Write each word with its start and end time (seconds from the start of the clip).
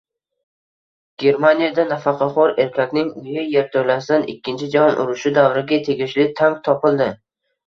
Germaniyada 1.23 1.85
nafaqaxo‘r 1.91 2.53
erkakning 2.63 3.11
uyi 3.25 3.43
yerto‘lasidan 3.57 4.27
Ikkinchi 4.35 4.71
jahon 4.77 4.99
urushi 5.05 5.35
davriga 5.37 5.81
tegishli 5.91 6.27
tank 6.43 6.65
topildi 6.71 7.11